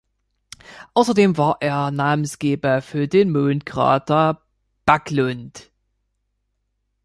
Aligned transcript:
Außerdem 0.95 1.37
war 1.37 1.57
er 1.61 1.91
Namensgeber 1.91 2.81
für 2.81 3.07
den 3.07 3.29
Mondkrater 3.31 4.41
Backlund. 4.83 5.71